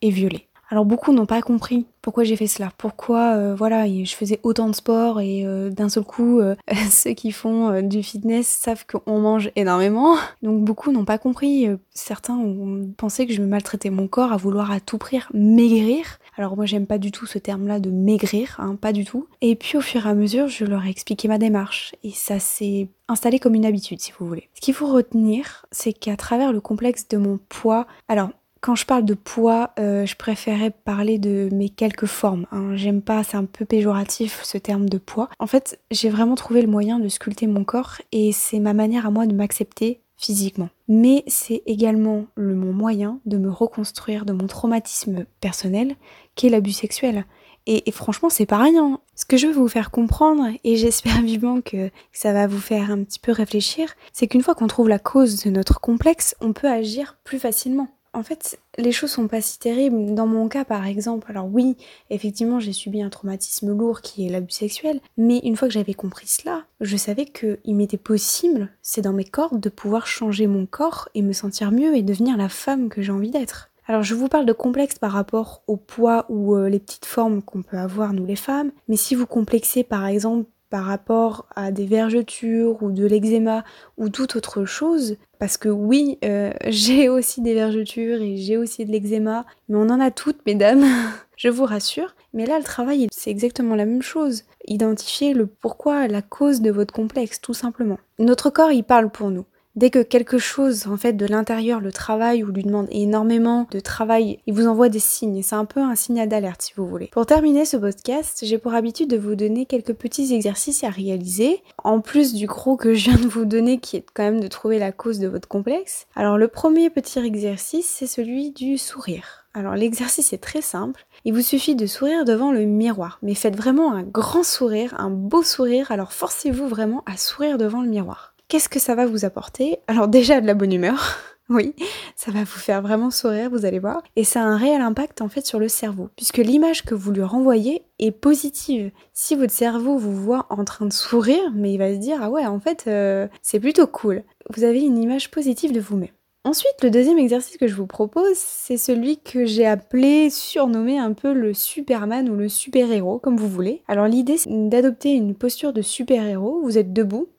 et 0.01 0.10
violée. 0.10 0.48
Alors 0.69 0.86
beaucoup 0.86 1.13
n'ont 1.13 1.25
pas 1.25 1.41
compris 1.41 1.86
pourquoi 2.05 2.24
j'ai 2.24 2.36
fait 2.36 2.45
cela, 2.45 2.72
pourquoi 2.77 3.34
euh, 3.34 3.55
voilà 3.55 3.88
je 3.88 4.13
faisais 4.13 4.39
autant 4.43 4.69
de 4.69 4.75
sport 4.75 5.22
et 5.22 5.43
euh, 5.43 5.72
d'un 5.72 5.89
seul 5.89 6.03
coup 6.03 6.39
euh, 6.39 6.55
ceux 6.91 7.13
qui 7.13 7.31
font 7.31 7.81
du 7.81 8.03
fitness 8.03 8.48
savent 8.48 8.86
qu'on 8.86 9.19
mange 9.19 9.50
énormément. 9.55 10.15
Donc 10.43 10.63
beaucoup 10.63 10.91
n'ont 10.91 11.03
pas 11.03 11.17
compris. 11.17 11.67
certains 11.89 12.36
ont 12.36 12.88
pensé 12.95 13.25
que 13.25 13.34
je 13.34 13.41
me 13.41 13.48
maltraitais 13.48 13.89
mon 13.89 14.07
corps 14.07 14.31
à 14.31 14.38
vouloir 14.38 14.72
à 14.72 14.79
tout 14.79 15.00
prix 15.00 15.15
maigrir. 15.34 16.19
Alors 16.38 16.55
moi 16.55 16.67
j'aime 16.67 16.86
pas 16.86 17.00
du 17.00 17.12
tout 17.12 17.25
ce 17.25 17.39
terme-là 17.39 17.79
de 17.79 17.89
maigrir, 17.89 18.55
hein, 18.60 18.75
pas 18.75 18.93
du 18.93 19.03
tout. 19.03 19.27
Et 19.41 19.55
puis 19.55 19.77
au 19.77 19.81
fur 19.81 20.05
et 20.05 20.10
à 20.10 20.13
mesure 20.13 20.48
je 20.48 20.65
leur 20.65 20.86
ai 20.86 20.89
expliqué 20.89 21.27
ma 21.27 21.39
démarche 21.39 21.95
et 22.03 22.12
ça 22.12 22.39
s'est 22.39 22.88
installé 23.07 23.39
comme 23.39 23.55
une 23.55 23.65
habitude 23.65 24.00
si 24.00 24.12
vous 24.17 24.27
voulez. 24.27 24.50
Ce 24.53 24.62
qu'il 24.62 24.75
faut 24.75 24.91
retenir 24.91 25.65
c'est 25.72 25.93
qu'à 25.93 26.17
travers 26.17 26.53
le 26.53 26.62
complexe 26.62 27.07
de 27.07 27.17
mon 27.17 27.39
poids, 27.50 27.88
alors 28.07 28.29
quand 28.65 28.74
je 28.74 28.88
parle 28.88 29.05
de 29.05 29.13
poids, 29.13 29.75
euh, 29.77 30.07
je 30.07 30.15
préférais 30.15 30.72
parler 30.72 31.19
de 31.19 31.50
mes 31.51 31.69
quelques 31.69 32.07
formes. 32.07 32.48
Hein. 32.51 32.75
J'aime 32.75 33.03
pas, 33.03 33.24
c'est 33.24 33.38
un 33.38 33.45
peu 33.45 33.63
péjoratif 33.63 34.41
ce 34.43 34.57
terme 34.57 34.89
de 34.89 34.98
poids. 34.98 35.29
En 35.38 35.45
fait, 35.45 35.79
j'ai 35.91 36.10
vraiment 36.10 36.34
trouvé 36.34 36.63
le 36.63 36.67
moyen 36.67 36.98
de 36.98 37.07
sculpter 37.07 37.45
mon 37.45 37.63
corps 37.63 37.98
et 38.12 38.31
c'est 38.31 38.60
ma 38.60 38.74
manière 38.74 39.05
à 39.05 39.12
moi 39.12 39.27
de 39.27 39.36
m'accepter 39.36 40.01
physiquement. 40.17 40.69
Mais 40.88 41.24
c'est 41.27 41.62
également 41.67 42.25
le, 42.34 42.55
mon 42.55 42.74
moyen 42.74 43.19
de 43.27 43.38
me 43.38 43.51
reconstruire 43.51 44.25
de 44.25 44.34
mon 44.34 44.48
traumatisme 44.48 45.25
personnel 45.41 45.95
qui 46.34 46.48
est 46.48 46.50
l'abus 46.50 46.72
sexuel. 46.72 47.25
Et, 47.67 47.91
franchement, 47.91 48.29
c'est 48.29 48.45
pas 48.48 48.62
rien. 48.62 49.00
Ce 49.15 49.25
que 49.25 49.38
je 49.38 49.48
veux 49.48 49.53
vous 49.53 49.67
faire 49.67 49.91
comprendre, 49.91 50.50
et 50.63 50.75
j'espère 50.75 51.22
vivement 51.24 51.62
que 51.62 51.91
ça 52.13 52.34
va 52.34 52.48
vous 52.48 52.60
faire 52.60 52.89
un 52.89 53.03
petit 53.03 53.19
peu 53.19 53.31
réfléchir, 53.31 53.93
c'est 54.12 54.25
qu'une 54.27 54.41
fois 54.41 54.55
qu'on 54.55 54.67
trouve 54.67 54.89
la 54.89 55.00
cause 55.00 55.43
de 55.43 55.51
notre 55.51 55.79
complexe, 55.79 56.36
on 56.41 56.53
peut 56.53 56.69
agir 56.69 57.17
plus 57.24 57.39
facilement 57.39 57.89
en 58.15 58.24
fait, 58.24 58.60
les 58.77 58.91
choses 58.91 59.12
sont 59.12 59.27
pas 59.27 59.41
si 59.41 59.60
terribles. 59.60 60.15
Dans 60.15 60.27
mon 60.27 60.48
cas, 60.48 60.65
par 60.65 60.86
exemple, 60.88 61.29
alors 61.29 61.48
oui, 61.51 61.77
effectivement, 62.10 62.60
j'ai 62.60 62.74
subi 62.74 63.01
un 63.01 63.10
traumatisme 63.10 63.75
lourd 63.75 64.01
qui 64.01 64.25
est 64.25 64.29
l'abus 64.29 64.53
sexuel, 64.53 65.00
mais 65.17 65.39
une 65.39 65.55
fois 65.55 65.67
que 65.67 65.74
j'avais 65.74 65.93
compris 65.93 66.27
cela, 66.27 66.63
je 66.81 66.98
savais 66.98 67.25
qu'il 67.25 67.75
m'était 67.75 67.98
possible, 67.98 68.69
c'est 68.81 69.01
dans 69.01 69.13
mes 69.13 69.25
cordes, 69.25 69.60
de 69.60 69.69
pouvoir 69.69 70.07
changer 70.07 70.48
mon 70.48 70.65
corps 70.65 71.10
et 71.13 71.22
me 71.22 71.34
sentir 71.34 71.72
mieux 71.72 71.95
et 71.95 72.03
devenir 72.03 72.38
la 72.38 72.50
femme 72.50 72.89
que 72.89 73.01
j'ai 73.01 73.12
envie 73.12 73.31
d'être. 73.31 73.69
Alors 73.88 74.01
je 74.01 74.15
vous 74.15 74.29
parle 74.29 74.48
de 74.48 74.53
complexe 74.53 74.98
par 74.98 75.12
rapport 75.12 75.62
au 75.67 75.77
poids 75.77 76.25
ou 76.29 76.55
euh, 76.55 76.69
les 76.69 76.79
petites 76.79 77.05
formes 77.05 77.43
qu'on 77.43 77.62
peut 77.62 77.77
avoir 77.77 78.13
nous 78.13 78.25
les 78.25 78.36
femmes, 78.36 78.72
mais 78.88 78.95
si 78.95 79.13
vous 79.13 79.27
complexez 79.27 79.84
par 79.84 80.07
exemple 80.07 80.50
par 80.69 80.86
rapport 80.86 81.45
à 81.55 81.72
des 81.72 81.86
vergetures 81.86 82.81
ou 82.81 82.91
de 82.91 83.05
l'eczéma 83.05 83.63
ou 83.98 84.10
toute 84.10 84.36
autre 84.36 84.65
chose, 84.65 85.17
parce 85.39 85.57
que 85.57 85.69
oui, 85.69 86.17
euh, 86.25 86.51
j'ai 86.67 87.10
aussi 87.10 87.41
des 87.41 87.53
vergetures 87.53 88.22
et 88.22 88.38
j'ai 88.38 88.57
aussi 88.57 88.86
de 88.86 88.91
l'eczéma, 88.91 89.45
mais 89.69 89.77
on 89.77 89.89
en 89.89 90.00
a 90.00 90.12
toutes, 90.12 90.45
mesdames, 90.45 90.84
je 91.38 91.50
vous 91.50 91.65
rassure. 91.65 92.15
Mais 92.34 92.45
là, 92.45 92.57
le 92.57 92.65
travail, 92.65 93.07
c'est 93.12 93.31
exactement 93.31 93.75
la 93.75 93.86
même 93.86 94.01
chose. 94.01 94.43
Identifier 94.67 95.34
le 95.34 95.48
pourquoi, 95.48 96.07
la 96.07 96.22
cause 96.22 96.62
de 96.62 96.72
votre 96.72 96.93
complexe, 96.93 97.39
tout 97.39 97.53
simplement. 97.53 97.98
Notre 98.19 98.50
corps, 98.50 98.72
il 98.72 98.84
parle 98.84 99.10
pour 99.10 99.31
nous. 99.31 99.45
Dès 99.75 99.89
que 99.89 100.03
quelque 100.03 100.38
chose, 100.38 100.88
en 100.88 100.96
fait, 100.96 101.13
de 101.13 101.25
l'intérieur 101.25 101.82
le 101.82 101.91
travail 101.91 102.44
ou 102.44 102.48
lui 102.48 102.63
demande 102.63 102.88
énormément 102.91 103.67
de 103.72 103.82
travail, 103.82 104.39
il 104.48 104.53
vous 104.53 104.67
envoie 104.67 104.88
des 104.88 105.00
signes. 105.00 105.44
C'est 105.44 105.55
un 105.55 105.65
peu 105.65 105.82
un 105.82 105.96
signal 105.96 106.29
d'alerte, 106.29 106.62
si 106.62 106.72
vous 106.77 106.88
voulez. 106.88 107.10
Pour 107.12 107.25
terminer 107.25 107.65
ce 107.65 107.75
podcast, 107.75 108.39
j'ai 108.44 108.58
pour 108.58 108.74
habitude 108.74 109.10
de 109.10 109.17
vous 109.17 109.36
donner 109.36 109.65
quelques 109.65 109.94
petits 109.94 110.34
exercices 110.34 110.86
à 110.86 110.89
réaliser, 110.89 111.62
en 111.84 112.00
plus 112.00 112.34
du 112.34 112.48
gros 112.48 112.77
que 112.77 112.94
je 112.94 113.10
viens 113.10 113.20
de 113.20 113.27
vous 113.27 113.44
donner, 113.44 113.79
qui 113.79 113.98
est 113.98 114.05
quand 114.13 114.24
même 114.24 114.39
de 114.39 114.48
trouver 114.48 114.79
la 114.79 114.94
cause 114.94 115.20
de 115.20 115.27
votre 115.27 115.50
complexe. 115.50 116.08
Alors, 116.15 116.38
le 116.38 116.48
premier 116.48 116.89
petit 116.89 117.20
exercice, 117.20 117.86
c'est 117.86 118.08
celui 118.08 118.51
du 118.51 118.77
sourire. 118.77 119.46
Alors 119.53 119.75
l'exercice 119.75 120.34
est 120.34 120.44
très 120.44 120.62
simple. 120.62 121.05
Il 121.24 121.34
vous 121.34 121.41
suffit 121.41 121.75
de 121.75 121.86
sourire 121.86 122.25
devant 122.25 122.51
le 122.51 122.65
miroir. 122.65 123.20
Mais 123.22 123.36
faites 123.36 123.55
vraiment 123.55 123.94
un 123.94 124.03
grand 124.03 124.44
sourire, 124.44 124.94
un 124.98 125.10
beau 125.10 125.44
sourire. 125.44 125.91
Alors 125.91 126.12
forcez-vous 126.12 126.67
vraiment 126.67 127.03
à 127.05 127.15
sourire 127.15 127.58
devant 127.58 127.82
le 127.82 127.88
miroir. 127.88 128.35
Qu'est-ce 128.48 128.70
que 128.70 128.80
ça 128.80 128.96
va 128.96 129.06
vous 129.06 129.25
apporter? 129.25 129.80
Alors 129.88 130.08
déjà 130.08 130.40
de 130.42 130.48
la 130.48 130.54
bonne 130.54 130.74
humeur. 130.74 131.18
Oui, 131.48 131.75
ça 132.16 132.32
va 132.32 132.40
vous 132.40 132.58
faire 132.58 132.82
vraiment 132.82 133.12
sourire, 133.12 133.52
vous 133.52 133.66
allez 133.66 133.78
voir. 133.78 134.02
Et 134.16 134.24
ça 134.24 134.42
a 134.42 134.46
un 134.46 134.58
réel 134.58 134.82
impact 134.82 135.22
en 135.22 135.30
fait 135.30 135.46
sur 135.46 135.60
le 135.60 135.68
cerveau, 135.68 136.10
puisque 136.16 136.40
l'image 136.40 136.84
que 136.84 136.96
vous 136.96 137.12
lui 137.12 137.22
renvoyez 137.22 137.84
est 138.00 138.10
positive. 138.10 138.90
Si 139.14 139.36
votre 139.36 139.54
cerveau 139.54 139.96
vous 140.00 140.16
voit 140.16 140.48
en 140.50 140.66
train 140.66 140.88
de 140.88 140.92
sourire, 140.92 141.52
mais 141.54 141.72
il 141.72 141.78
va 141.78 141.94
se 141.94 142.00
dire 142.00 142.18
ah 142.20 142.32
ouais 142.32 142.48
en 142.48 142.60
fait 142.60 142.86
euh, 142.88 143.28
c'est 143.44 143.60
plutôt 143.60 143.86
cool. 143.86 144.24
Vous 144.56 144.64
avez 144.64 144.82
une 144.82 144.98
image 144.98 145.30
positive 145.30 145.72
de 145.72 145.80
vous-même. 145.80 146.10
Ensuite, 146.46 146.84
le 146.84 146.92
deuxième 146.92 147.18
exercice 147.18 147.58
que 147.58 147.68
je 147.68 147.74
vous 147.74 147.88
propose, 147.88 148.36
c'est 148.36 148.78
celui 148.78 149.18
que 149.18 149.46
j'ai 149.46 149.66
appelé, 149.66 150.30
surnommé 150.30 151.00
un 151.00 151.14
peu 151.14 151.34
le 151.34 151.56
Superman 151.56 152.30
ou 152.30 152.36
le 152.36 152.50
super-héros, 152.50 153.18
comme 153.18 153.36
vous 153.36 153.50
voulez. 153.50 153.82
Alors 153.88 154.06
l'idée, 154.06 154.38
c'est 154.38 154.70
d'adopter 154.70 155.14
une 155.14 155.34
posture 155.34 155.74
de 155.74 155.82
super-héros. 155.82 156.62
Vous 156.62 156.78
êtes 156.78 156.94
debout, 156.94 157.30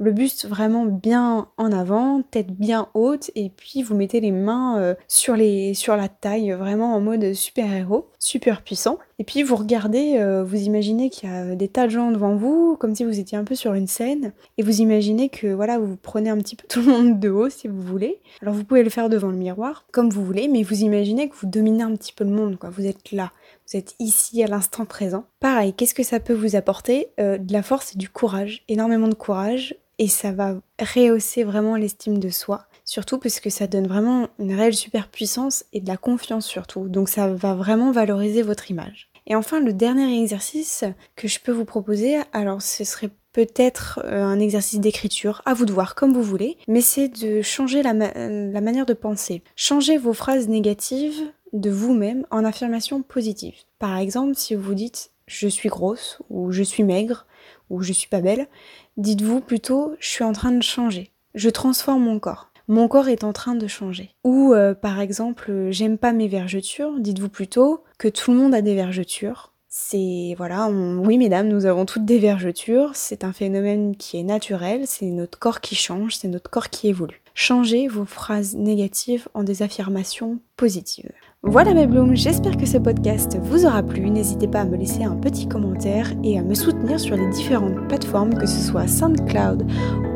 le 0.00 0.12
buste 0.12 0.48
vraiment 0.48 0.86
bien 0.86 1.48
en 1.58 1.72
avant, 1.72 2.22
tête 2.22 2.50
bien 2.50 2.88
haute, 2.94 3.30
et 3.34 3.50
puis 3.50 3.82
vous 3.82 3.94
mettez 3.94 4.20
les 4.20 4.32
mains 4.32 4.78
euh, 4.78 4.94
sur, 5.08 5.36
les, 5.36 5.74
sur 5.74 5.94
la 5.94 6.08
taille, 6.08 6.52
vraiment 6.52 6.94
en 6.94 7.00
mode 7.00 7.34
super-héros, 7.34 8.08
super 8.18 8.62
puissant. 8.62 8.98
Et 9.18 9.24
puis 9.24 9.42
vous 9.42 9.56
regardez, 9.56 10.16
euh, 10.16 10.42
vous 10.42 10.62
imaginez 10.62 11.10
qu'il 11.10 11.28
y 11.28 11.32
a 11.32 11.54
des 11.54 11.68
tas 11.68 11.84
de 11.84 11.90
gens 11.90 12.10
devant 12.10 12.34
vous, 12.34 12.76
comme 12.80 12.94
si 12.94 13.04
vous 13.04 13.20
étiez 13.20 13.36
un 13.36 13.44
peu 13.44 13.54
sur 13.54 13.74
une 13.74 13.86
scène, 13.86 14.32
et 14.56 14.62
vous 14.62 14.80
imaginez 14.80 15.28
que 15.28 15.48
voilà, 15.48 15.78
vous 15.78 15.96
prenez 15.96 16.30
un 16.30 16.38
petit 16.38 16.56
peu 16.56 16.66
tout 16.68 16.80
le 16.80 16.86
monde 16.86 17.20
de 17.20 17.28
haut 17.28 17.50
si 17.50 17.68
vous 17.68 17.82
voulez. 17.82 18.20
Alors 18.40 18.54
vous 18.54 18.64
pouvez 18.64 18.82
le 18.82 18.90
faire 18.90 19.10
devant 19.10 19.28
le 19.28 19.36
miroir, 19.36 19.84
comme 19.92 20.08
vous 20.08 20.24
voulez, 20.24 20.48
mais 20.48 20.62
vous 20.62 20.82
imaginez 20.82 21.28
que 21.28 21.36
vous 21.36 21.46
dominez 21.46 21.82
un 21.82 21.94
petit 21.94 22.14
peu 22.14 22.24
le 22.24 22.30
monde. 22.30 22.56
Vous 22.62 22.86
êtes 22.86 23.12
là, 23.12 23.32
vous 23.70 23.76
êtes 23.76 23.96
ici 23.98 24.42
à 24.42 24.46
l'instant 24.46 24.86
présent. 24.86 25.24
Pareil, 25.40 25.74
qu'est-ce 25.74 25.94
que 25.94 26.02
ça 26.02 26.20
peut 26.20 26.32
vous 26.32 26.56
apporter? 26.56 27.08
Euh, 27.20 27.36
De 27.36 27.52
la 27.52 27.62
force 27.62 27.94
et 27.94 27.98
du 27.98 28.08
courage, 28.08 28.64
énormément 28.68 29.08
de 29.08 29.14
courage, 29.14 29.76
et 30.00 30.08
ça 30.08 30.32
va 30.32 30.56
rehausser 30.80 31.44
vraiment 31.44 31.76
l'estime 31.76 32.18
de 32.18 32.30
soi. 32.30 32.64
Surtout 32.86 33.18
parce 33.18 33.38
que 33.38 33.50
ça 33.50 33.66
donne 33.66 33.86
vraiment 33.86 34.28
une 34.38 34.54
réelle 34.54 34.74
superpuissance 34.74 35.64
et 35.74 35.80
de 35.80 35.86
la 35.86 35.98
confiance 35.98 36.46
surtout. 36.46 36.88
Donc 36.88 37.10
ça 37.10 37.28
va 37.28 37.54
vraiment 37.54 37.92
valoriser 37.92 38.40
votre 38.40 38.70
image. 38.70 39.10
Et 39.26 39.36
enfin, 39.36 39.60
le 39.60 39.74
dernier 39.74 40.20
exercice 40.22 40.84
que 41.16 41.28
je 41.28 41.38
peux 41.38 41.52
vous 41.52 41.66
proposer, 41.66 42.16
alors 42.32 42.62
ce 42.62 42.82
serait 42.82 43.10
peut-être 43.32 44.00
euh, 44.04 44.24
un 44.24 44.40
exercice 44.40 44.80
d'écriture, 44.80 45.42
à 45.44 45.52
vous 45.52 45.66
de 45.66 45.72
voir 45.72 45.94
comme 45.94 46.14
vous 46.14 46.22
voulez, 46.22 46.56
mais 46.66 46.80
c'est 46.80 47.08
de 47.08 47.42
changer 47.42 47.82
la, 47.82 47.92
la, 47.92 48.60
manière 48.62 48.86
de 48.86 48.94
penser. 48.94 49.42
Changer 49.54 49.98
vos 49.98 50.14
phrases 50.14 50.48
négatives 50.48 51.30
de 51.52 51.70
vous-même 51.70 52.26
en 52.30 52.46
affirmations 52.46 53.02
positives. 53.02 53.58
Par 53.78 53.98
exemple, 53.98 54.34
si 54.34 54.54
vous 54.54 54.74
dites 54.74 55.10
je 55.26 55.46
suis 55.46 55.68
grosse 55.68 56.18
ou 56.28 56.50
je 56.50 56.64
suis 56.64 56.82
maigre 56.82 57.24
ou 57.70 57.82
je 57.82 57.92
suis 57.92 58.08
pas 58.08 58.20
belle, 58.20 58.48
dites-vous 58.96 59.40
plutôt 59.40 59.94
je 59.98 60.08
suis 60.08 60.24
en 60.24 60.32
train 60.32 60.52
de 60.52 60.62
changer. 60.62 61.10
Je 61.34 61.48
transforme 61.48 62.02
mon 62.02 62.18
corps. 62.18 62.50
Mon 62.68 62.86
corps 62.86 63.08
est 63.08 63.24
en 63.24 63.32
train 63.32 63.54
de 63.54 63.66
changer. 63.66 64.10
Ou 64.22 64.52
euh, 64.52 64.74
par 64.74 65.00
exemple, 65.00 65.68
j'aime 65.70 65.98
pas 65.98 66.12
mes 66.12 66.28
vergetures, 66.28 67.00
dites-vous 67.00 67.28
plutôt 67.28 67.82
que 67.98 68.08
tout 68.08 68.30
le 68.30 68.36
monde 68.36 68.54
a 68.54 68.62
des 68.62 68.74
vergetures. 68.74 69.52
C'est 69.68 70.34
voilà, 70.36 70.68
oui 70.68 71.16
mesdames, 71.16 71.48
nous 71.48 71.66
avons 71.66 71.86
toutes 71.86 72.04
des 72.04 72.18
vergetures, 72.18 72.90
c'est 72.94 73.22
un 73.22 73.32
phénomène 73.32 73.96
qui 73.96 74.18
est 74.18 74.24
naturel, 74.24 74.82
c'est 74.86 75.06
notre 75.06 75.38
corps 75.38 75.60
qui 75.60 75.76
change, 75.76 76.16
c'est 76.16 76.28
notre 76.28 76.50
corps 76.50 76.70
qui 76.70 76.88
évolue. 76.88 77.22
Changez 77.34 77.86
vos 77.86 78.04
phrases 78.04 78.56
négatives 78.56 79.28
en 79.32 79.44
des 79.44 79.62
affirmations 79.62 80.40
positives. 80.56 81.12
Voilà 81.42 81.72
mes 81.72 81.86
blooms, 81.86 82.14
j'espère 82.14 82.58
que 82.58 82.66
ce 82.66 82.76
podcast 82.76 83.38
vous 83.40 83.64
aura 83.64 83.82
plu. 83.82 84.10
N'hésitez 84.10 84.46
pas 84.46 84.60
à 84.60 84.64
me 84.66 84.76
laisser 84.76 85.04
un 85.04 85.16
petit 85.16 85.48
commentaire 85.48 86.12
et 86.22 86.38
à 86.38 86.42
me 86.42 86.52
soutenir 86.54 87.00
sur 87.00 87.16
les 87.16 87.26
différentes 87.30 87.88
plateformes, 87.88 88.34
que 88.34 88.44
ce 88.44 88.60
soit 88.60 88.86
SoundCloud 88.86 89.64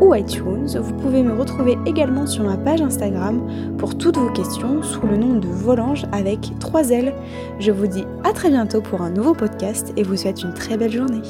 ou 0.03 0.15
iTunes. 0.15 0.67
Vous 0.79 0.93
pouvez 0.93 1.23
me 1.23 1.33
retrouver 1.33 1.79
également 1.87 2.27
sur 2.27 2.45
ma 2.45 2.59
page 2.59 2.83
Instagram 2.83 3.41
pour 3.79 3.97
toutes 3.97 4.19
vos 4.19 4.31
questions 4.33 4.83
sous 4.83 5.07
le 5.07 5.17
nom 5.17 5.37
de 5.37 5.47
Volange 5.47 6.05
avec 6.13 6.53
3 6.61 6.91
L. 6.91 7.15
Je 7.59 7.73
vous 7.73 7.87
dis 7.87 8.05
à 8.23 8.35
très 8.35 8.51
bientôt 8.51 8.83
pour 8.83 9.01
un 9.01 9.11
nouveau 9.11 9.33
podcast 9.33 9.95
et 9.97 10.03
vous 10.03 10.17
souhaite 10.17 10.43
une 10.43 10.53
très 10.53 10.77
belle 10.77 10.93
journée. 10.93 11.23